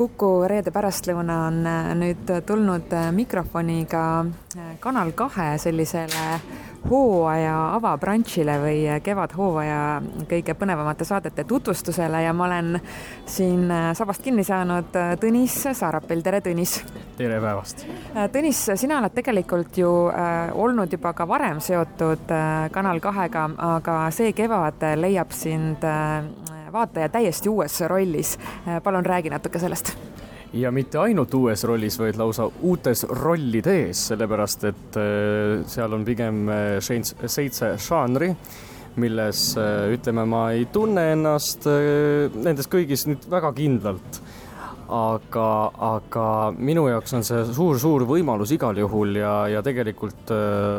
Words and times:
Kuku 0.00 0.46
reede 0.48 0.72
pärastlõuna 0.72 1.34
on 1.50 1.56
äh, 1.68 1.90
nüüd 1.92 2.30
tulnud 2.48 2.88
äh, 2.96 3.10
mikrofoniga 3.12 4.04
äh, 4.24 4.68
Kanal 4.80 5.10
kahe 5.12 5.58
sellisele 5.60 6.22
hooaja 6.88 7.56
avabranšile 7.76 8.54
või 8.62 8.78
kevadhooaja 9.04 9.82
kõige 10.30 10.54
põnevamate 10.56 11.04
saadete 11.04 11.44
tutvustusele 11.44 12.22
ja 12.24 12.32
ma 12.32 12.46
olen 12.46 12.78
siin 13.28 13.66
sabast 13.98 14.24
kinni 14.24 14.40
saanud 14.48 14.88
Tõnis 15.20 15.58
Saarapil, 15.68 16.22
tere 16.24 16.40
Tõnis! 16.46 16.78
tere 17.18 17.36
päevast! 17.44 17.84
Tõnis, 18.32 18.62
sina 18.80 19.02
oled 19.02 19.12
tegelikult 19.12 19.76
ju 19.76 19.90
olnud 20.64 20.96
juba 20.96 21.12
ka 21.12 21.28
varem 21.28 21.60
seotud 21.60 22.32
Kanal 22.72 23.04
kahega, 23.04 23.44
aga 23.76 23.98
see 24.16 24.32
kevad 24.32 24.80
leiab 25.04 25.36
sind 25.36 25.84
vaataja 26.72 27.08
täiesti 27.08 27.48
uues 27.48 27.80
rollis. 27.80 28.38
palun 28.82 29.06
räägi 29.06 29.30
natuke 29.30 29.58
sellest 29.58 29.96
ja 30.52 30.70
mitte 30.74 30.98
ainult 30.98 31.34
uues 31.34 31.62
rollis, 31.68 31.98
vaid 32.00 32.18
lausa 32.18 32.48
uutes 32.66 33.04
rollides, 33.22 34.06
sellepärast 34.10 34.66
et 34.70 34.98
äh, 34.98 35.62
seal 35.70 35.94
on 35.94 36.04
pigem 36.06 36.48
äh, 36.50 36.80
seitse 36.82 37.74
žanri, 37.80 38.32
milles 39.00 39.44
äh, 39.60 39.92
ütleme, 39.94 40.26
ma 40.28 40.48
ei 40.56 40.66
tunne 40.72 41.10
ennast 41.14 41.68
nendes 42.34 42.70
kõigis 42.70 43.06
nüüd 43.10 43.30
väga 43.30 43.54
kindlalt. 43.56 44.22
aga, 44.90 45.70
aga 45.86 46.22
minu 46.58 46.88
jaoks 46.88 47.12
on 47.14 47.22
see 47.22 47.44
suur-suur 47.54 48.02
võimalus 48.08 48.50
igal 48.50 48.74
juhul 48.74 49.20
ja, 49.20 49.46
ja 49.46 49.60
tegelikult 49.62 50.32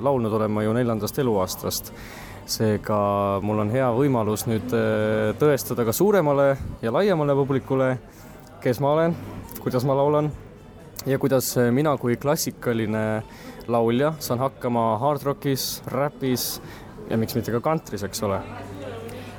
laulnud 0.03 0.34
olen 0.35 0.51
ma 0.51 0.65
ju 0.65 0.73
neljandast 0.76 1.20
eluaastast 1.23 1.93
seega 2.49 2.97
mul 3.45 3.61
on 3.63 3.71
hea 3.73 3.87
võimalus 3.95 4.45
nüüd 4.49 4.73
äh, 4.75 5.31
tõestada 5.39 5.85
ka 5.87 5.93
suuremale 5.95 6.55
ja 6.81 6.93
laiemale 6.93 7.35
publikule, 7.37 7.93
kes 8.63 8.81
ma 8.83 8.95
olen, 8.95 9.15
kuidas 9.61 9.85
ma 9.87 9.95
laulan 9.97 10.31
ja 11.05 11.19
kuidas 11.21 11.53
äh, 11.57 11.71
mina 11.73 11.95
kui 12.01 12.17
klassikaline 12.21 13.05
laulja 13.71 14.13
saan 14.20 14.41
hakkama 14.41 14.98
hard 15.01 15.25
rock'is, 15.25 15.81
räpis 15.91 16.61
ja 17.09 17.17
miks 17.17 17.35
mitte 17.37 17.53
ka 17.53 17.61
kantris, 17.63 18.03
eks 18.07 18.23
ole? 18.27 18.41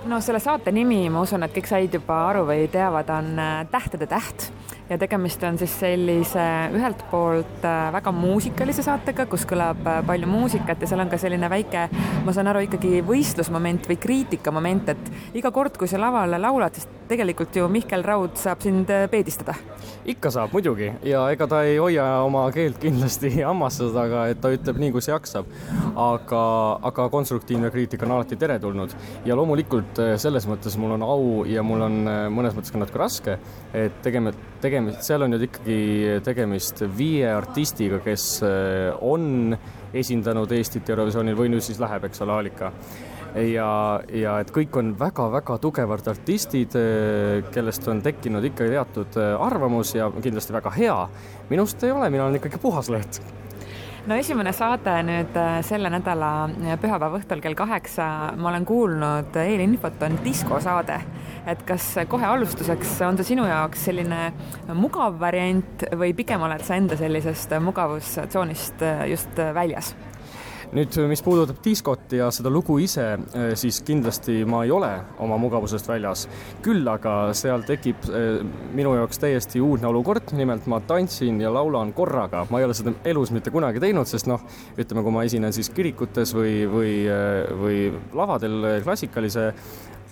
No 0.07 0.19
selle 0.21 0.41
saate 0.43 0.73
nimi, 0.75 1.05
ma 1.15 1.23
usun, 1.23 1.45
et 1.47 1.53
kõik 1.55 1.69
said 1.71 1.93
juba 1.95 2.25
aru 2.33 2.43
või 2.49 2.67
teavad, 2.71 3.11
on 3.15 3.35
äh, 3.39 3.59
Tähtede 3.71 4.11
täht 4.11 4.51
ja 4.93 4.99
tegemist 5.01 5.43
on 5.49 5.57
siis 5.61 5.73
sellise 5.81 6.45
ühelt 6.77 7.01
poolt 7.11 7.65
äh, 7.65 7.89
väga 7.95 8.13
muusikalise 8.13 8.85
saatega, 8.85 9.27
kus 9.31 9.47
kõlab 9.49 9.81
äh, 9.89 10.01
palju 10.07 10.29
muusikat 10.29 10.83
ja 10.83 10.91
seal 10.91 11.05
on 11.05 11.13
ka 11.13 11.21
selline 11.21 11.49
väike, 11.53 11.87
ma 12.27 12.35
saan 12.37 12.51
aru, 12.53 12.67
ikkagi 12.67 13.01
võistlusmoment 13.09 13.89
või 13.89 13.99
kriitikamoment, 14.03 14.93
et 14.93 15.39
iga 15.41 15.53
kord, 15.55 15.79
kui 15.81 15.89
sa 15.89 16.01
laval 16.03 16.37
laulad, 16.37 16.77
siis 16.77 16.89
tegelikult 17.13 17.57
ju 17.57 17.69
Mihkel 17.73 18.05
Raud 18.07 18.37
saab 18.41 18.65
sind 18.65 18.91
äh, 18.91 19.07
peedistada. 19.13 19.55
ikka 20.09 20.33
saab 20.35 20.55
muidugi 20.57 20.89
ja 21.07 21.23
ega 21.31 21.47
ta 21.47 21.61
ei 21.63 21.77
hoia 21.79 22.05
oma 22.25 22.49
keelt 22.55 22.81
kindlasti 22.83 23.31
hammaste 23.49 23.91
taga, 23.95 24.27
et 24.33 24.41
ta 24.43 24.51
ütleb 24.55 24.81
nii, 24.83 24.93
kus 24.97 25.09
jaksab. 25.13 25.47
aga, 25.95 26.43
aga 26.91 27.09
konstruktiivne 27.13 27.71
kriitika 27.71 28.09
on 28.09 28.17
alati 28.17 28.37
teretulnud 28.41 28.97
ja 29.29 29.37
loomulikult 29.39 30.01
selles 30.23 30.49
mõttes 30.51 30.79
mul 30.81 30.97
on 30.97 31.07
au 31.07 31.45
ja 31.49 31.63
mul 31.67 31.87
on 31.87 32.01
mõnes 32.35 32.57
mõttes 32.57 32.73
ka 32.73 32.81
natuke 32.81 33.03
raske, 33.03 33.39
et 33.77 34.03
tegema, 34.03 34.33
tegemist, 34.63 35.03
seal 35.07 35.27
on 35.27 35.37
ju 35.37 35.43
ikkagi 35.47 35.79
tegemist 36.25 36.83
viie 36.97 37.29
artistiga, 37.33 38.01
kes 38.05 38.27
äh, 38.47 38.91
on 39.01 39.57
esindanud 39.93 40.53
Eestit 40.57 40.89
Eurovisioonil 40.93 41.37
või 41.39 41.53
nüüd 41.53 41.65
siis 41.65 41.81
läheb, 41.83 42.07
eks 42.09 42.25
ole, 42.25 42.37
Aalika. 42.39 42.73
Ja, 43.35 44.01
ja 44.13 44.39
et 44.43 44.51
kõik 44.55 44.77
on 44.79 44.93
väga-väga 44.99 45.59
tugevad 45.63 46.09
artistid, 46.13 46.77
äh, 46.79 47.43
kellest 47.55 47.87
on 47.89 48.03
tekkinud 48.05 48.45
ikka 48.53 48.69
teatud 48.71 49.21
äh, 49.21 49.37
arvamus 49.41 49.95
ja 49.97 50.11
kindlasti 50.19 50.57
väga 50.57 50.75
hea. 50.77 50.99
minust 51.51 51.83
ei 51.85 51.93
ole, 51.93 52.11
mina 52.11 52.27
olen 52.27 52.41
ikkagi 52.41 52.61
puhas 52.63 52.91
leht 52.93 53.23
no 54.07 54.17
esimene 54.19 54.53
saade 54.53 54.97
nüüd 55.07 55.37
selle 55.63 55.91
nädala 55.93 56.51
pühapäeva 56.83 57.21
õhtul 57.21 57.43
kell 57.43 57.55
kaheksa, 57.55 58.07
ma 58.37 58.51
olen 58.51 58.65
kuulnud 58.67 59.37
eelinfot, 59.39 60.01
on 60.03 60.19
diskosaade 60.25 60.99
et 61.47 61.63
kas 61.67 61.89
kohe 62.11 62.27
alustuseks 62.27 62.97
on 63.07 63.19
see 63.19 63.33
sinu 63.33 63.47
jaoks 63.49 63.87
selline 63.89 64.33
mugav 64.79 65.19
variant 65.21 65.87
või 65.99 66.15
pigem 66.19 66.43
oled 66.47 66.63
sa 66.67 66.79
enda 66.79 66.99
sellisest 66.99 67.55
mugavustsoonist 67.63 68.85
just 69.11 69.43
väljas? 69.55 69.95
Nüüd, 70.77 70.97
mis 71.11 71.23
puudutab 71.25 71.59
diskot 71.65 72.13
ja 72.17 72.31
seda 72.33 72.51
lugu 72.53 72.79
ise, 72.81 73.05
siis 73.59 73.83
kindlasti 73.87 74.43
ma 74.49 74.63
ei 74.67 74.73
ole 74.73 74.91
oma 75.23 75.37
mugavusest 75.41 75.89
väljas. 75.89 76.27
küll 76.63 76.89
aga 76.89 77.33
seal 77.37 77.65
tekib 77.69 78.09
eh, 78.09 78.41
minu 78.75 78.95
jaoks 78.97 79.21
täiesti 79.23 79.61
uudne 79.61 79.91
olukord, 79.91 80.33
nimelt 80.37 80.67
ma 80.71 80.81
tantsin 80.81 81.41
ja 81.41 81.53
laulan 81.53 81.93
korraga, 81.93 82.47
ma 82.51 82.61
ei 82.61 82.69
ole 82.69 82.77
seda 82.77 82.95
elus 83.05 83.33
mitte 83.35 83.53
kunagi 83.53 83.83
teinud, 83.83 84.09
sest 84.09 84.29
noh, 84.31 84.43
ütleme, 84.77 85.05
kui 85.05 85.15
ma 85.15 85.25
esinen 85.29 85.53
siis 85.53 85.71
kirikutes 85.75 86.35
või, 86.37 86.63
või, 86.71 86.93
eh, 87.07 87.53
või 87.63 87.81
lavadel 88.17 88.83
klassikalise 88.85 89.51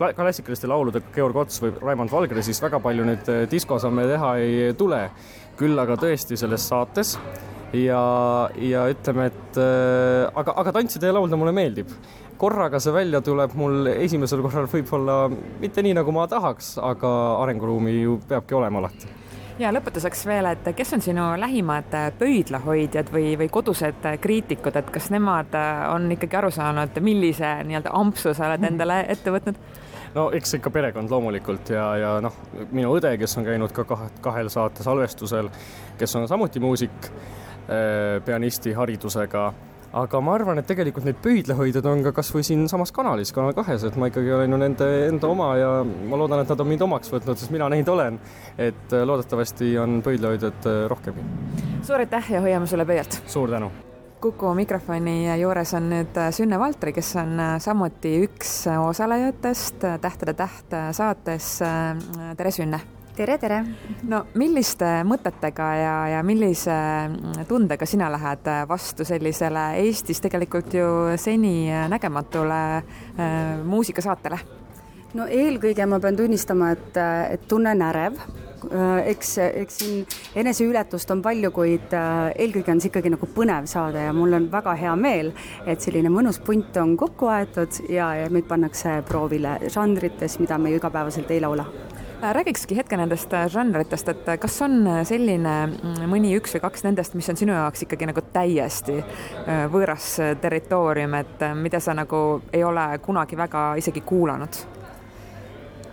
klassikaliste 0.00 0.68
lauludega 0.68 1.12
Georg 1.12 1.36
Ots 1.36 1.60
või 1.60 1.74
Raimond 1.76 2.12
Valgre, 2.12 2.42
siis 2.42 2.60
väga 2.62 2.80
palju 2.80 3.04
nüüd 3.04 3.32
eh, 3.32 3.46
diskosamme 3.50 4.08
teha 4.08 4.34
ei 4.40 4.74
tule. 4.76 5.08
küll 5.60 5.76
aga 5.76 5.92
tõesti 6.00 6.38
selles 6.40 6.62
saates 6.68 7.18
ja, 7.76 8.50
ja 8.56 8.86
ütleme, 8.90 9.28
et 9.30 9.60
äh, 9.60 10.26
aga, 10.34 10.56
aga 10.62 10.74
tantsida 10.74 11.10
ja 11.10 11.16
laulda 11.16 11.38
mulle 11.38 11.54
meeldib. 11.54 11.92
korraga 12.40 12.78
see 12.80 12.92
välja 12.92 13.20
tuleb 13.20 13.52
mul 13.54 13.86
esimesel 13.92 14.40
korral 14.40 14.68
võib-olla 14.72 15.26
mitte 15.60 15.82
nii, 15.84 15.94
nagu 15.98 16.12
ma 16.12 16.26
tahaks, 16.28 16.78
aga 16.80 17.10
arenguruumi 17.42 17.98
ju 18.00 18.20
peabki 18.28 18.56
olema 18.56 18.80
alati 18.80 19.18
ja 19.60 19.68
lõpetuseks 19.76 20.24
veel, 20.24 20.48
et 20.54 20.70
kes 20.76 20.94
on 20.96 21.02
sinu 21.04 21.26
lähimad 21.40 21.92
pöidlahoidjad 22.18 23.12
või, 23.12 23.34
või 23.36 23.50
kodused 23.52 24.06
kriitikud, 24.22 24.76
et 24.76 24.88
kas 24.90 25.10
nemad 25.12 25.52
on 25.92 26.08
ikkagi 26.16 26.38
aru 26.40 26.50
saanud, 26.54 26.96
millise 27.04 27.58
nii-öelda 27.68 27.92
ampsu 28.00 28.32
sa 28.34 28.48
oled 28.48 28.64
endale 28.70 29.02
ette 29.12 29.34
võtnud? 29.34 29.60
no 30.14 30.30
eks 30.34 30.56
ikka 30.58 30.72
perekond 30.74 31.12
loomulikult 31.12 31.70
ja, 31.74 31.84
ja 32.00 32.14
noh, 32.24 32.34
minu 32.72 32.94
õde, 32.96 33.12
kes 33.20 33.36
on 33.38 33.46
käinud 33.46 33.74
ka 33.76 33.84
kahe, 33.86 34.08
kahel 34.24 34.48
saate 34.50 34.86
salvestusel, 34.86 35.52
kes 36.00 36.16
on 36.18 36.26
samuti 36.30 36.62
muusik, 36.62 37.10
äh, 37.10 37.40
pianisti 38.26 38.72
haridusega 38.74 39.44
aga 39.92 40.20
ma 40.22 40.34
arvan, 40.36 40.60
et 40.60 40.68
tegelikult 40.70 41.06
neid 41.06 41.18
pöidlahoidjaid 41.22 41.86
on 41.90 42.04
ka 42.06 42.12
kasvõi 42.20 42.44
siinsamas 42.46 42.92
kanalis, 42.94 43.32
Kanal 43.34 43.54
kahes, 43.56 43.84
et 43.86 43.98
ma 43.98 44.10
ikkagi 44.10 44.32
olen 44.36 44.54
ju 44.54 44.60
nende 44.62 44.88
enda 45.08 45.30
oma 45.30 45.50
ja 45.58 45.70
ma 45.82 46.18
loodan, 46.20 46.44
et 46.44 46.50
nad 46.52 46.62
on 46.62 46.70
mind 46.70 46.86
omaks 46.86 47.10
võtnud, 47.12 47.38
sest 47.40 47.54
mina 47.54 47.68
neid 47.72 47.88
olen. 47.90 48.18
et 48.58 48.92
äh, 48.94 49.04
loodetavasti 49.06 49.76
on 49.78 50.00
pöidlahoidjaid 50.06 50.66
äh, 50.66 50.82
rohkemgi. 50.90 51.26
suur 51.82 52.02
aitäh 52.06 52.32
ja 52.36 52.40
hoiame 52.40 52.66
sulle 52.66 52.86
pöialt! 52.86 53.22
suur 53.26 53.50
tänu! 53.50 53.70
Kuku 54.20 54.50
mikrofoni 54.54 55.40
juures 55.40 55.70
on 55.74 55.86
nüüd 55.88 56.18
äh, 56.20 56.28
Sünne 56.36 56.58
Valtri, 56.60 56.92
kes 56.92 57.14
on 57.16 57.38
äh, 57.40 57.54
samuti 57.56 58.18
üks 58.26 58.66
osalejatest 58.68 59.86
äh, 59.88 59.98
Tähtede 60.00 60.34
täht 60.36 60.76
saates. 60.92 61.58
tere, 62.36 62.50
Sünne! 62.52 62.84
Tere, 63.20 63.36
tere! 63.40 63.60
no 64.08 64.22
milliste 64.40 64.88
mõtetega 65.04 65.68
ja, 65.76 65.94
ja 66.14 66.22
millise 66.26 66.72
mm, 66.72 67.44
tundega 67.48 67.88
sina 67.88 68.08
lähed 68.12 68.48
vastu 68.68 69.04
sellisele 69.04 69.66
Eestis 69.82 70.22
tegelikult 70.24 70.74
ju 70.74 70.88
seni 71.20 71.68
nägematule 71.92 72.60
äh, 72.80 73.34
muusikasaatele? 73.64 74.40
no 75.14 75.26
eelkõige 75.26 75.86
ma 75.90 76.00
pean 76.00 76.16
tunnistama, 76.16 76.72
et, 76.76 77.02
et 77.34 77.48
tunnen 77.50 77.82
ärev 77.90 78.22
Äh, 78.60 79.08
eks, 79.08 79.38
eks 79.38 79.78
siin 79.80 80.02
eneseületust 80.36 81.10
on 81.14 81.22
palju, 81.24 81.48
kuid 81.54 81.94
äh, 81.96 82.28
eelkõige 82.44 82.74
on 82.74 82.82
see 82.82 82.90
ikkagi 82.92 83.12
nagu 83.14 83.28
põnev 83.32 83.68
saade 83.70 84.02
ja 84.04 84.12
mul 84.16 84.36
on 84.36 84.50
väga 84.52 84.74
hea 84.76 84.92
meel, 85.00 85.32
et 85.64 85.80
selline 85.80 86.12
mõnus 86.12 86.40
punt 86.44 86.76
on 86.82 86.92
kokku 87.00 87.30
aetud 87.32 87.80
ja, 87.88 88.10
ja 88.20 88.28
meid 88.32 88.48
pannakse 88.50 88.98
proovile 89.08 89.56
žanrites, 89.72 90.36
mida 90.42 90.60
me 90.60 90.74
ju 90.74 90.80
igapäevaselt 90.82 91.32
ei 91.32 91.40
laula 91.40 91.64
äh, 91.64 91.89
räägikski 92.22 92.76
hetke 92.76 92.96
nendest 93.00 93.32
žanritest, 93.52 94.08
et 94.12 94.28
kas 94.40 94.58
on 94.64 94.82
selline 95.08 95.54
mm, 95.66 96.02
mõni 96.10 96.34
üks 96.38 96.56
või 96.56 96.64
kaks 96.66 96.84
nendest, 96.86 97.16
mis 97.18 97.28
on 97.32 97.38
sinu 97.40 97.54
jaoks 97.56 97.86
ikkagi 97.86 98.10
nagu 98.10 98.24
täiesti 98.34 98.98
võõras 99.72 100.12
territoorium, 100.42 101.16
et 101.20 101.46
mida 101.60 101.80
sa 101.80 101.96
nagu 101.96 102.40
ei 102.52 102.64
ole 102.64 102.86
kunagi 103.04 103.38
väga 103.40 103.70
isegi 103.80 104.04
kuulanud? 104.06 104.60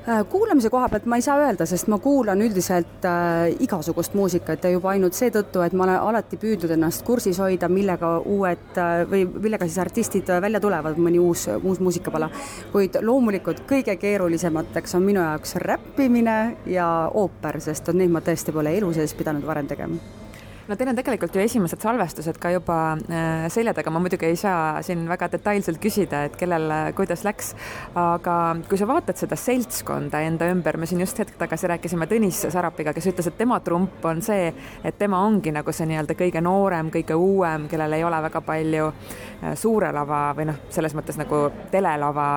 Äh, 0.08 0.22
kuulamise 0.30 0.70
koha 0.72 0.88
pealt 0.88 1.06
ma 1.06 1.18
ei 1.20 1.24
saa 1.26 1.36
öelda, 1.44 1.66
sest 1.68 1.90
ma 1.92 1.98
kuulan 2.00 2.40
üldiselt 2.40 3.04
äh, 3.04 3.50
igasugust 3.60 4.14
muusikat 4.16 4.64
ja 4.64 4.70
juba 4.72 4.94
ainult 4.94 5.18
seetõttu, 5.18 5.60
et 5.66 5.74
ma 5.76 5.84
olen 5.84 5.98
alati 6.00 6.38
püüdnud 6.40 6.72
ennast 6.72 7.04
kursis 7.04 7.42
hoida, 7.44 7.68
millega 7.68 8.14
uued 8.24 8.80
äh, 8.80 9.02
või 9.12 9.26
millega 9.28 9.68
siis 9.68 9.82
artistid 9.84 10.32
välja 10.46 10.62
tulevad, 10.64 10.96
mõni 10.96 11.20
uus, 11.20 11.44
uus 11.60 11.82
muusikapala. 11.84 12.30
kuid 12.72 12.96
loomulikult 13.04 13.66
kõige 13.68 13.98
keerulisemateks 14.00 14.96
on 14.96 15.04
minu 15.10 15.20
jaoks 15.26 15.58
räppimine 15.66 16.38
ja 16.72 16.88
ooper, 17.12 17.60
sest 17.68 17.92
neid 17.92 18.16
ma 18.16 18.24
tõesti 18.24 18.56
pole 18.56 18.78
elu 18.80 18.94
sees 18.96 19.12
pidanud 19.12 19.44
varem 19.44 19.68
tegema 19.68 20.27
no 20.68 20.76
teil 20.76 20.92
on 20.92 20.98
tegelikult 20.98 21.36
ju 21.36 21.42
esimesed 21.44 21.82
salvestused 21.84 22.38
ka 22.42 22.52
juba 22.52 22.78
äh, 23.08 23.48
selja 23.54 23.74
taga, 23.78 23.92
ma 23.94 24.02
muidugi 24.04 24.28
ei 24.28 24.38
saa 24.40 24.82
siin 24.86 25.06
väga 25.10 25.30
detailselt 25.32 25.80
küsida, 25.84 26.26
et 26.28 26.36
kellel 26.40 26.68
äh, 26.74 26.84
kuidas 26.98 27.24
läks, 27.28 27.54
aga 27.98 28.38
kui 28.68 28.80
sa 28.80 28.88
vaatad 28.90 29.20
seda 29.20 29.38
seltskonda 29.40 30.22
enda 30.28 30.50
ümber, 30.52 30.80
me 30.80 30.90
siin 30.90 31.04
just 31.04 31.20
hetk 31.22 31.38
tagasi 31.40 31.72
rääkisime 31.72 32.10
Tõnis 32.12 32.42
Sarapiga, 32.52 32.94
kes 32.96 33.10
ütles, 33.12 33.30
et 33.30 33.38
tema 33.40 33.60
trump 33.64 34.04
on 34.08 34.22
see, 34.26 34.52
et 34.84 35.00
tema 35.00 35.22
ongi 35.26 35.54
nagu 35.56 35.76
see 35.76 35.88
nii-öelda 35.90 36.18
kõige 36.20 36.44
noorem, 36.44 36.92
kõige 36.94 37.16
uuem, 37.16 37.70
kellel 37.72 37.98
ei 37.98 38.06
ole 38.08 38.22
väga 38.28 38.44
palju 38.48 38.90
äh, 38.92 39.56
suure 39.60 39.94
lava 39.96 40.22
või 40.38 40.50
noh, 40.52 40.60
selles 40.74 40.96
mõttes 40.98 41.20
nagu 41.20 41.46
telelava 41.72 42.28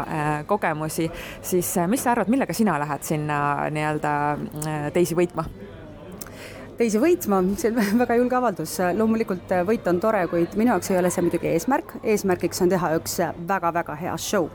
kogemusi, 0.47 1.09
siis 1.43 1.75
mis 1.91 2.03
sa 2.05 2.15
arvad, 2.15 2.31
millega 2.31 2.55
sina 2.57 2.79
lähed 2.81 3.05
sinna 3.07 3.41
nii-öelda 3.75 4.15
teisi 4.95 5.19
võitma? 5.19 5.47
Teisi 6.81 7.01
võitma, 7.01 7.43
see 7.61 7.73
on 7.75 8.01
väga 8.03 8.17
julge 8.21 8.37
avaldus. 8.39 8.77
loomulikult 8.97 9.53
äh, 9.53 9.65
võit 9.69 9.87
on 9.91 10.01
tore, 10.01 10.23
kuid 10.33 10.57
minu 10.61 10.75
jaoks 10.75 10.93
ei 10.93 11.01
ole 11.01 11.13
see 11.13 11.25
muidugi 11.27 11.51
eesmärk. 11.53 11.99
eesmärgiks 12.03 12.63
on 12.65 12.73
teha 12.73 12.95
üks 12.99 13.19
väga-väga 13.49 13.97
hea 14.01 14.17
show. 14.17 14.49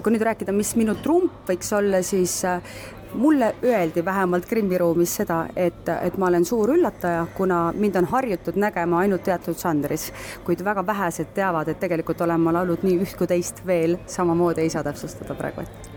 kui 0.00 0.14
nüüd 0.14 0.26
rääkida, 0.30 0.54
mis 0.54 0.74
minu 0.78 0.94
trump 1.02 1.48
võiks 1.48 1.72
olla, 1.74 2.02
siis 2.06 2.36
äh, 2.46 2.76
mulle 3.14 3.54
öeldi 3.62 4.04
vähemalt 4.04 4.46
Krimmi 4.46 4.78
ruumis 4.78 5.16
seda, 5.20 5.44
et, 5.56 5.88
et 5.94 6.18
ma 6.18 6.30
olen 6.30 6.46
suur 6.46 6.74
üllataja, 6.74 7.26
kuna 7.36 7.66
mind 7.74 7.98
on 8.02 8.08
harjutud 8.10 8.58
nägema 8.58 9.02
ainult 9.02 9.26
teatud 9.26 9.58
žanris, 9.58 10.10
kuid 10.46 10.62
väga 10.66 10.86
vähesed 10.86 11.34
teavad, 11.34 11.70
et 11.70 11.82
tegelikult 11.82 12.22
olen 12.26 12.42
ma 12.42 12.54
laulnud 12.58 12.86
nii 12.86 13.02
üht 13.06 13.18
kui 13.18 13.30
teist 13.30 13.62
veel, 13.66 13.98
samamoodi 14.06 14.66
ei 14.66 14.74
saa 14.74 14.86
täpsustada 14.86 15.38
praegu, 15.38 15.66
et 15.66 15.93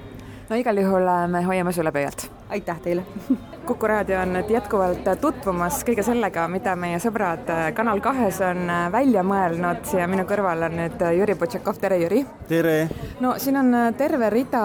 no 0.49 0.55
igal 0.55 0.77
juhul 0.79 1.07
äh, 1.07 1.27
me 1.27 1.43
hoiame 1.43 1.71
sulle 1.71 1.91
pöialt. 1.91 2.31
aitäh 2.49 2.79
teile 2.79 3.03
Kuku 3.67 3.87
raadio 3.87 4.21
on 4.21 4.29
nüüd 4.31 4.47
jätkuvalt 4.47 5.03
tutvumas 5.19 5.81
kõige 5.83 5.99
sellega, 6.07 6.45
mida 6.47 6.71
meie 6.79 7.01
sõbrad 7.03 7.49
äh, 7.51 7.65
Kanal 7.75 7.99
kahes 7.99 8.37
on 8.47 8.61
äh, 8.71 8.85
välja 8.93 9.25
mõelnud 9.27 9.89
ja 9.91 10.05
minu 10.07 10.23
kõrval 10.29 10.63
on 10.69 10.77
nüüd 10.79 11.03
Jüri 11.17 11.35
Butšakov, 11.35 11.81
tere 11.81 11.97
Jüri! 11.99 12.21
tere! 12.47 12.75
no 13.19 13.33
siin 13.43 13.59
on 13.59 13.75
terve 13.99 14.29
rida 14.31 14.61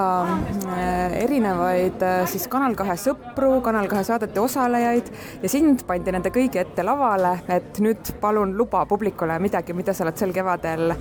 erinevaid 1.19 2.05
siis 2.31 2.47
Kanal 2.53 2.77
kahe 2.79 2.95
sõpru, 3.01 3.57
Kanal 3.67 3.91
kahe 3.91 4.05
saadete 4.07 4.39
osalejaid 4.41 5.11
ja 5.43 5.51
sind 5.51 5.83
pandi 5.89 6.15
nende 6.15 6.31
kõigi 6.31 6.63
ette 6.63 6.87
lavale, 6.87 7.35
et 7.51 7.83
nüüd 7.83 8.15
palun 8.23 8.55
luba 8.59 8.85
publikule 8.87 9.41
midagi, 9.43 9.75
mida 9.75 9.97
sa 9.97 10.07
oled 10.07 10.21
sel 10.21 10.31
kevadel 10.37 10.95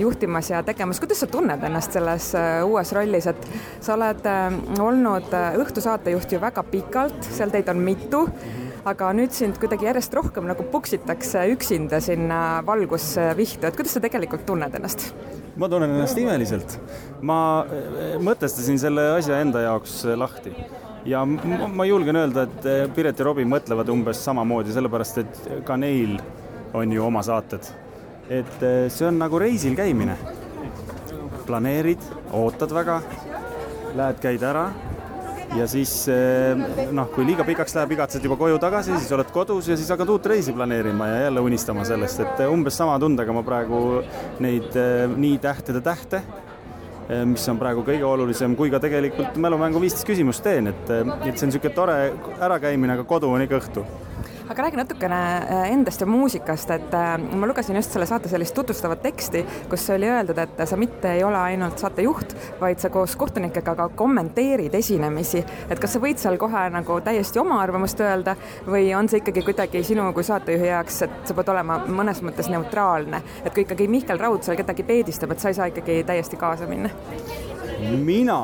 juhtimas 0.00 0.50
ja 0.50 0.64
tegemas. 0.66 0.98
kuidas 0.98 1.22
sa 1.22 1.30
tunned 1.30 1.62
ennast 1.70 1.94
selles 1.94 2.32
uues 2.66 2.92
rollis, 2.98 3.30
et 3.30 3.48
sa 3.78 3.94
oled 3.94 4.23
oled 4.24 4.76
äh, 4.78 4.82
olnud 4.82 5.32
äh, 5.32 5.56
õhtusaatejuht 5.60 6.32
ju 6.32 6.40
väga 6.40 6.62
pikalt, 6.68 7.24
seal 7.24 7.52
teid 7.52 7.68
on 7.68 7.80
mitu, 7.84 8.24
aga 8.84 9.12
nüüd 9.16 9.32
sind 9.32 9.58
kuidagi 9.60 9.88
järjest 9.88 10.14
rohkem 10.14 10.46
nagu 10.48 10.64
puksitakse 10.72 11.46
üksinda 11.52 12.00
sinna 12.04 12.62
valgusvihtu, 12.66 13.66
et 13.66 13.76
kuidas 13.76 13.96
sa 13.96 14.02
tegelikult 14.04 14.46
tunned 14.46 14.74
ennast? 14.74 15.12
ma 15.56 15.68
tunnen 15.70 15.92
ennast 15.94 16.18
imeliselt. 16.18 16.78
ma 17.22 17.64
äh, 17.64 18.16
mõtestasin 18.20 18.80
selle 18.80 19.10
asja 19.18 19.40
enda 19.44 19.64
jaoks 19.64 20.02
lahti 20.16 20.54
ja 21.04 21.24
ma 21.24 21.84
julgen 21.84 22.16
öelda, 22.16 22.46
et 22.48 22.94
Piret 22.96 23.18
ja 23.18 23.28
Robin 23.28 23.48
mõtlevad 23.48 23.90
umbes 23.92 24.22
samamoodi, 24.24 24.72
sellepärast 24.72 25.20
et 25.20 25.42
ka 25.68 25.76
neil 25.76 26.16
on 26.74 26.92
ju 26.92 27.04
oma 27.04 27.22
saated. 27.22 27.72
et 28.32 28.56
see 28.88 29.06
on 29.06 29.18
nagu 29.20 29.38
reisil 29.38 29.76
käimine. 29.76 30.16
planeerid, 31.44 32.00
ootad 32.32 32.72
väga 32.72 33.02
lähed, 33.98 34.20
käid 34.22 34.42
ära. 34.44 34.68
Ja 35.54 35.66
siis 35.70 35.92
eh, 36.10 36.58
noh, 36.94 37.06
kui 37.14 37.26
liiga 37.28 37.44
pikaks 37.46 37.76
läheb, 37.76 37.92
igatsed 37.94 38.24
juba 38.26 38.34
koju 38.40 38.56
tagasi, 38.62 38.96
siis 38.98 39.12
oled 39.14 39.28
kodus 39.34 39.68
ja 39.70 39.76
siis 39.78 39.90
hakkad 39.92 40.10
uut 40.10 40.26
reisi 40.26 40.54
planeerima 40.56 41.06
ja 41.12 41.20
jälle 41.28 41.44
unistama 41.46 41.84
sellest, 41.86 42.24
et 42.24 42.42
eh, 42.42 42.50
umbes 42.50 42.74
sama 42.80 42.96
tundega 42.98 43.36
ma 43.36 43.44
praegu 43.46 43.84
neid 44.42 44.74
eh, 44.80 45.04
nii 45.14 45.38
tähtede 45.44 45.84
tähte, 45.84 46.24
mis 47.28 47.44
on 47.52 47.58
praegu 47.60 47.82
kõige 47.84 48.06
olulisem, 48.08 48.54
kui 48.56 48.70
ka 48.72 48.80
tegelikult 48.80 49.36
mälumängu 49.36 49.82
viisteist 49.82 50.08
küsimust 50.08 50.42
teen, 50.42 50.70
et, 50.72 50.88
et 50.88 51.36
see 51.36 51.44
on 51.44 51.52
niisugune 51.52 51.74
tore 51.76 51.96
ärakäimine, 52.40 52.96
aga 52.96 53.04
kodu 53.06 53.28
on 53.28 53.44
ikka 53.44 53.60
õhtu 53.60 53.84
aga 54.48 54.62
räägi 54.62 54.76
natukene 54.76 55.36
äh, 55.36 55.72
endast 55.72 56.00
ja 56.00 56.06
muusikast, 56.06 56.70
et 56.70 56.94
äh, 56.94 57.14
ma 57.18 57.46
lugesin 57.46 57.76
just 57.76 57.92
selle 57.94 58.06
saate 58.06 58.28
sellist 58.28 58.54
tutvustavat 58.54 59.00
teksti, 59.02 59.44
kus 59.70 59.86
oli 59.94 60.08
öeldud, 60.10 60.38
et 60.38 60.62
sa 60.68 60.76
mitte 60.76 61.12
ei 61.16 61.24
ole 61.24 61.38
ainult 61.40 61.80
saatejuht, 61.80 62.34
vaid 62.60 62.82
sa 62.82 62.90
koos 62.92 63.16
kohtunikega 63.16 63.74
ka 63.74 63.88
kommenteerid 63.96 64.74
esinemisi. 64.74 65.44
et 65.70 65.80
kas 65.80 65.96
sa 65.96 66.02
võid 66.02 66.20
seal 66.20 66.36
kohe 66.40 66.66
nagu 66.74 67.00
täiesti 67.04 67.40
oma 67.40 67.60
arvamust 67.62 68.00
öelda 68.00 68.36
või 68.68 68.92
on 68.98 69.08
see 69.08 69.22
ikkagi 69.22 69.46
kuidagi 69.46 69.84
sinu 69.84 70.10
kui 70.12 70.24
saatejuhi 70.24 70.68
jaoks, 70.68 71.02
et 71.08 71.16
sa 71.24 71.34
pead 71.34 71.52
olema 71.54 71.80
mõnes 71.88 72.20
mõttes 72.22 72.50
neutraalne, 72.52 73.22
et 73.44 73.52
kui 73.54 73.64
ikkagi 73.64 73.88
Mihkel 73.88 74.20
Raud 74.20 74.44
seal 74.44 74.60
kedagi 74.60 74.84
peedistab, 74.84 75.32
et 75.32 75.40
sa 75.40 75.48
ei 75.48 75.60
saa 75.60 75.72
ikkagi 75.72 76.02
täiesti 76.04 76.36
kaasa 76.36 76.68
minna? 76.68 76.92
mina 78.04 78.40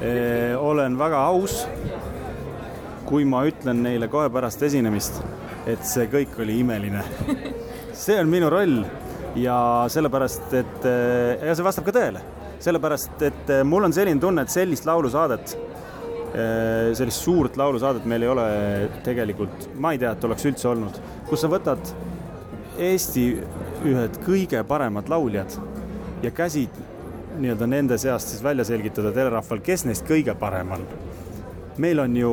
eh, 0.00 0.54
olen 0.58 0.98
väga 0.98 1.24
aus 1.26 1.64
kui 3.08 3.26
ma 3.28 3.42
ütlen 3.48 3.82
neile 3.84 4.08
kohe 4.12 4.30
pärast 4.32 4.62
esinemist, 4.66 5.20
et 5.68 5.82
see 5.86 6.06
kõik 6.12 6.38
oli 6.42 6.60
imeline. 6.62 7.02
see 8.04 8.16
on 8.20 8.30
minu 8.30 8.50
roll 8.52 8.80
ja 9.38 9.56
sellepärast, 9.92 10.48
et 10.56 10.88
ja 10.88 11.54
see 11.54 11.66
vastab 11.66 11.86
ka 11.88 11.94
tõele, 11.94 12.22
sellepärast 12.64 13.22
et 13.28 13.54
mul 13.66 13.88
on 13.88 13.94
selline 13.94 14.20
tunne, 14.22 14.44
et 14.44 14.52
sellist 14.52 14.86
laulusaadet, 14.88 15.56
sellist 16.98 17.22
suurt 17.22 17.58
laulusaadet 17.60 18.06
meil 18.10 18.26
ei 18.26 18.32
ole 18.32 18.48
tegelikult, 19.06 19.68
ma 19.78 19.94
ei 19.94 20.02
tea, 20.02 20.14
et 20.16 20.26
oleks 20.26 20.48
üldse 20.50 20.70
olnud, 20.72 20.98
kus 21.28 21.44
sa 21.44 21.50
võtad 21.52 21.94
Eesti 22.74 23.28
ühed 23.86 24.16
kõige 24.24 24.64
paremad 24.66 25.06
lauljad 25.06 25.52
ja 26.24 26.32
käsid 26.34 26.74
nii-öelda 27.38 27.68
nende 27.70 27.98
seast 28.02 28.32
siis 28.32 28.42
välja 28.42 28.66
selgitada 28.66 29.12
telerahval, 29.14 29.60
kes 29.62 29.84
neist 29.86 30.06
kõige 30.08 30.34
parem 30.38 30.72
on 30.74 30.82
meil 31.82 32.00
on 32.00 32.16
ju, 32.16 32.32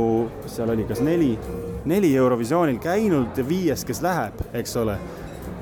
seal 0.49 0.69
oli 0.73 0.85
kas 0.89 1.01
neli, 1.05 1.31
neli 1.89 2.13
Eurovisioonil 2.17 2.79
käinud 2.81 3.41
viies, 3.47 3.85
kes 3.87 4.01
läheb, 4.05 4.41
eks 4.53 4.75
ole. 4.81 4.97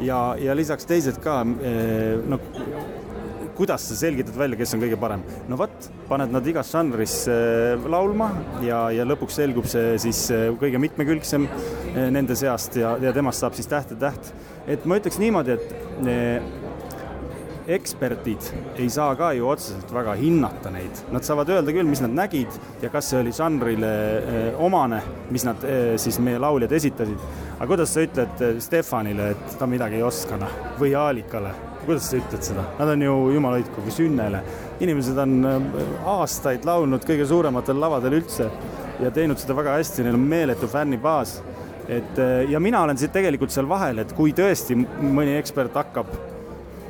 ja, 0.03 0.19
ja 0.39 0.55
lisaks 0.55 0.87
teised 0.87 1.19
ka, 1.23 1.41
eh, 1.63 2.19
no 2.27 2.39
kuidas 3.59 3.83
sa 3.89 3.95
selgitad 3.99 4.37
välja, 4.39 4.55
kes 4.59 4.73
on 4.75 4.83
kõige 4.83 4.99
parem? 4.99 5.23
no 5.47 5.57
vot, 5.59 5.89
paned 6.07 6.31
nad 6.31 6.47
igas 6.47 6.71
žanris 6.71 7.15
eh, 7.31 7.89
laulma 7.91 8.29
ja, 8.63 8.85
ja 8.95 9.07
lõpuks 9.07 9.39
selgub 9.41 9.67
see 9.67 9.97
siis 9.99 10.25
eh, 10.35 10.47
kõige 10.59 10.79
mitmekülgsem 10.79 11.47
nende 11.95 12.37
seast 12.39 12.79
ja, 12.79 12.95
ja 13.01 13.15
temast 13.15 13.43
saab 13.43 13.57
siis 13.57 13.67
täht 13.67 13.95
ja 13.95 14.01
täht. 14.09 14.33
et 14.67 14.85
ma 14.87 14.99
ütleks 14.99 15.19
niimoodi, 15.19 15.57
et 15.57 16.68
eksperdid 17.69 18.49
ei 18.81 18.89
saa 18.89 19.13
ka 19.17 19.29
ju 19.37 19.47
otseselt 19.49 19.91
väga 19.93 20.15
hinnata 20.17 20.71
neid, 20.73 21.01
nad 21.13 21.25
saavad 21.25 21.51
öelda 21.53 21.73
küll, 21.75 21.87
mis 21.89 22.01
nad 22.01 22.13
nägid 22.15 22.55
ja 22.81 22.89
kas 22.93 23.11
see 23.11 23.19
oli 23.21 23.33
žanrile 23.35 23.91
eh, 24.19 24.61
omane, 24.65 25.01
mis 25.33 25.45
nad 25.45 25.63
eh, 25.67 25.93
siis 26.01 26.17
meie 26.23 26.39
lauljad 26.41 26.73
esitasid. 26.79 27.27
aga 27.57 27.67
kuidas 27.69 27.93
sa 27.93 28.05
ütled 28.05 28.41
eh, 28.45 28.55
Stefanile, 28.63 29.33
et 29.35 29.57
ta 29.59 29.67
midagi 29.69 29.99
ei 29.99 30.05
oska, 30.05 30.39
noh, 30.41 30.55
või 30.79 30.95
Aalikale, 30.97 31.51
kuidas 31.83 32.09
sa 32.09 32.17
ütled 32.17 32.47
seda, 32.47 32.65
nad 32.79 32.93
on 32.95 33.05
ju 33.05 33.19
jumala 33.35 33.59
hoidku 33.59 33.85
või 33.85 33.93
Sünnele. 33.93 34.41
inimesed 34.79 35.17
on 35.19 35.37
aastaid 36.07 36.65
laulnud 36.65 37.05
kõige 37.05 37.27
suurematel 37.29 37.79
lavadel 37.79 38.17
üldse 38.21 38.49
ja 39.03 39.11
teinud 39.13 39.37
seda 39.37 39.57
väga 39.57 39.77
hästi, 39.77 40.07
neil 40.07 40.17
on 40.17 40.25
meeletu 40.33 40.67
fännibaas. 40.67 41.39
Et 41.89 42.19
ja 42.49 42.59
mina 42.61 42.83
olen 42.85 42.97
siit 43.01 43.11
tegelikult 43.11 43.51
seal 43.51 43.65
vahel, 43.69 43.97
et 44.03 44.11
kui 44.13 44.29
tõesti 44.37 44.75
mõni 44.77 45.33
ekspert 45.39 45.73
hakkab 45.73 46.11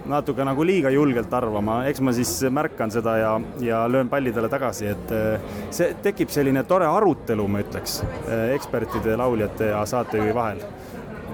natuke 0.09 0.45
nagu 0.45 0.65
liiga 0.65 0.91
julgelt 0.93 1.33
arvama, 1.33 1.83
eks 1.89 2.01
ma 2.05 2.13
siis 2.15 2.31
märkan 2.53 2.91
seda 2.93 3.15
ja, 3.19 3.33
ja 3.63 3.83
löön 3.91 4.09
pallidele 4.11 4.49
tagasi, 4.51 4.89
et 4.93 5.13
eh, 5.15 5.55
see 5.75 5.93
tekib 6.03 6.33
selline 6.33 6.65
tore 6.69 6.89
arutelu, 6.89 7.47
ma 7.47 7.63
ütleks, 7.63 8.01
eh, 8.25 8.49
ekspertide, 8.57 9.17
lauljate 9.19 9.71
ja 9.73 9.83
saatejuhi 9.89 10.35
vahel 10.35 10.63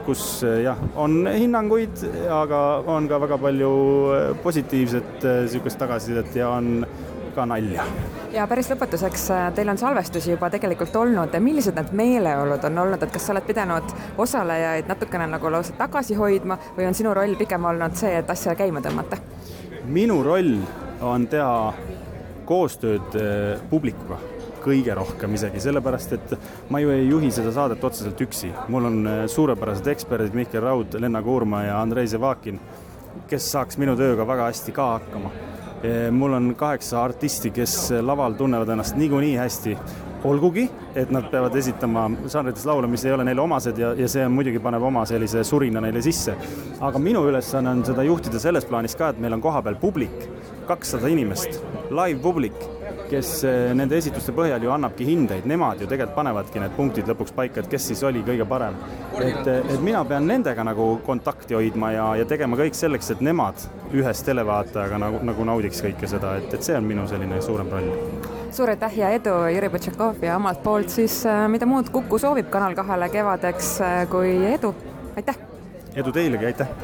kus 0.05 0.21
eh, 0.45 0.61
jah, 0.67 0.81
on 1.01 1.23
hinnanguid, 1.25 2.03
aga 2.29 2.61
on 2.93 3.09
ka 3.09 3.19
väga 3.23 3.39
palju 3.41 3.71
positiivset 4.43 5.25
niisugust 5.25 5.79
tagasisidet 5.81 6.35
ja 6.37 6.51
on 6.53 6.85
ka 7.35 7.45
nalja. 7.45 7.83
ja 8.33 8.47
päris 8.47 8.69
lõpetuseks, 8.71 9.25
äh, 9.35 9.47
teil 9.55 9.69
on 9.69 9.79
salvestusi 9.79 10.33
juba 10.33 10.49
tegelikult 10.53 10.95
olnud, 10.95 11.35
millised 11.39 11.75
need 11.77 11.91
meeleolud 11.95 12.63
on 12.69 12.83
olnud, 12.85 13.03
et 13.03 13.13
kas 13.13 13.27
sa 13.27 13.35
oled 13.35 13.47
pidanud 13.47 13.95
osalejaid 14.17 14.89
natukene 14.91 15.27
nagu 15.35 15.51
lausa 15.51 15.75
tagasi 15.77 16.17
hoidma 16.19 16.57
või 16.77 16.87
on 16.89 16.97
sinu 16.97 17.13
roll 17.13 17.35
pigem 17.39 17.65
olnud 17.65 17.97
see, 17.99 18.15
et 18.19 18.29
asja 18.29 18.55
käima 18.55 18.83
tõmmata? 18.85 19.19
minu 19.85 20.21
roll 20.25 20.55
on 21.05 21.27
teha 21.29 21.73
koostööd 22.45 23.19
äh, 23.19 23.59
publikuga 23.69 24.21
kõige 24.65 24.95
rohkem 24.97 25.35
isegi, 25.37 25.59
sellepärast 25.61 26.13
et 26.15 26.31
ma 26.73 26.79
ju 26.81 26.89
ei 26.89 27.03
juhi 27.05 27.29
seda 27.33 27.51
saadet 27.53 27.83
otseselt 27.83 28.21
üksi. 28.21 28.49
mul 28.67 28.89
on 28.89 29.07
äh, 29.07 29.25
suurepärased 29.29 29.87
eksperdid 29.93 30.33
Mihkel 30.33 30.63
Raud, 30.63 30.97
Lenna 30.99 31.21
Kuurma 31.21 31.63
ja 31.67 31.81
Andrei 31.81 32.07
Zevakin, 32.07 32.59
kes 33.29 33.51
saaks 33.51 33.77
minu 33.77 33.95
tööga 33.95 34.27
väga 34.27 34.49
hästi 34.49 34.73
ka 34.75 34.89
hakkama 34.97 35.31
mul 36.11 36.33
on 36.37 36.51
kaheksa 36.57 37.03
artisti, 37.03 37.51
kes 37.55 37.91
laval 38.01 38.35
tunnevad 38.37 38.69
ennast 38.75 38.97
niikuinii 38.99 39.35
hästi. 39.37 39.77
olgugi, 40.25 40.63
et 40.97 41.11
nad 41.13 41.27
peavad 41.29 41.53
esitama 41.55 42.07
žanrites 42.33 42.63
laule, 42.65 42.87
mis 42.89 43.03
ei 43.05 43.11
ole 43.13 43.23
neile 43.27 43.43
omased 43.43 43.77
ja, 43.77 43.91
ja 43.93 44.07
see 44.09 44.23
muidugi 44.27 44.57
paneb 44.57 44.81
oma 44.81 45.03
sellise 45.05 45.43
surina 45.45 45.81
neile 45.81 46.01
sisse. 46.01 46.33
aga 46.81 46.99
minu 46.99 47.21
ülesanne 47.29 47.69
on 47.69 47.85
seda 47.85 48.03
juhtida 48.03 48.41
selles 48.41 48.65
plaanis 48.65 48.97
ka, 48.97 49.11
et 49.13 49.19
meil 49.21 49.37
on 49.37 49.41
kohapeal 49.41 49.77
publik, 49.77 50.25
kakssada 50.65 51.11
inimest, 51.13 51.61
live 51.91 52.19
publik 52.25 52.57
kes 53.09 53.31
eh, 53.47 53.71
nende 53.77 53.97
esituste 53.99 54.33
põhjal 54.35 54.63
ju 54.63 54.71
annabki 54.73 55.07
hindeid, 55.07 55.45
nemad 55.49 55.81
ju 55.81 55.87
tegelikult 55.89 56.15
panevadki 56.15 56.61
need 56.61 56.75
punktid 56.77 57.09
lõpuks 57.09 57.33
paika, 57.35 57.61
et 57.61 57.69
kes 57.71 57.89
siis 57.91 58.03
oli 58.07 58.23
kõige 58.25 58.47
parem. 58.49 58.77
et, 59.21 59.47
et 59.47 59.81
mina 59.83 60.03
pean 60.05 60.27
nendega 60.27 60.63
nagu 60.67 60.87
kontakti 61.05 61.57
hoidma 61.57 61.91
ja, 61.95 62.07
ja 62.21 62.25
tegema 62.29 62.57
kõik 62.59 62.77
selleks, 62.77 63.11
et 63.15 63.21
nemad 63.25 63.67
ühes 63.95 64.23
televaatajaga 64.27 64.99
nagu, 65.01 65.21
nagu 65.25 65.47
naudiks 65.51 65.83
kõike 65.85 66.09
seda, 66.09 66.35
et, 66.41 66.53
et 66.53 66.63
see 66.65 66.77
on 66.77 66.87
minu 66.87 67.07
selline 67.09 67.41
suurem 67.41 67.69
roll. 67.71 67.91
suur 68.55 68.71
aitäh 68.73 68.97
ja 69.01 69.11
edu, 69.17 69.35
Jüri 69.53 69.69
Butšakov 69.73 70.23
ja 70.25 70.39
omalt 70.39 70.63
poolt 70.63 70.93
siis, 70.93 71.21
äh, 71.29 71.45
mida 71.51 71.69
muud 71.69 71.91
Kuku 71.93 72.19
soovib 72.21 72.49
Kanal 72.53 72.75
kahele 72.77 73.09
kevadeks 73.13 73.75
kui 74.11 74.37
edu, 74.53 74.73
aitäh! 75.15 75.37
edu 75.95 76.11
teilegi, 76.11 76.51
aitäh! 76.53 76.73